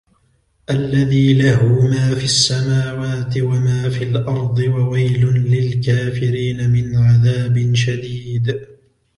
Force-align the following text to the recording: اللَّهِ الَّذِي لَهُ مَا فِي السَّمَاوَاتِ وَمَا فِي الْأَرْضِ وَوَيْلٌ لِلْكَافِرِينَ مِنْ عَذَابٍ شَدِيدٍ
اللَّهِ 0.69 0.85
الَّذِي 0.87 1.33
لَهُ 1.33 1.85
مَا 1.87 2.15
فِي 2.15 2.23
السَّمَاوَاتِ 2.23 3.37
وَمَا 3.37 3.89
فِي 3.89 4.03
الْأَرْضِ 4.03 4.59
وَوَيْلٌ 4.59 5.25
لِلْكَافِرِينَ 5.25 6.69
مِنْ 6.69 6.95
عَذَابٍ 6.95 7.75
شَدِيدٍ 7.75 8.65